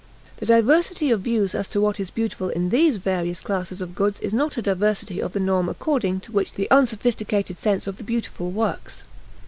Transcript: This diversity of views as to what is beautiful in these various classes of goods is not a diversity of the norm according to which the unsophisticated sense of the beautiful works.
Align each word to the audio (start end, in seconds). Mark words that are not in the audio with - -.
This 0.37 0.49
diversity 0.49 1.11
of 1.11 1.21
views 1.21 1.53
as 1.53 1.67
to 1.67 1.79
what 1.79 1.99
is 1.99 2.09
beautiful 2.09 2.49
in 2.49 2.69
these 2.69 2.97
various 2.97 3.39
classes 3.39 3.81
of 3.81 3.93
goods 3.93 4.19
is 4.19 4.33
not 4.33 4.57
a 4.57 4.61
diversity 4.63 5.19
of 5.21 5.33
the 5.33 5.39
norm 5.39 5.69
according 5.69 6.21
to 6.21 6.31
which 6.31 6.55
the 6.55 6.67
unsophisticated 6.71 7.59
sense 7.59 7.85
of 7.85 7.97
the 7.97 8.03
beautiful 8.03 8.49
works. 8.49 9.03